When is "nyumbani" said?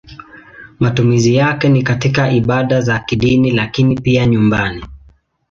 4.25-4.83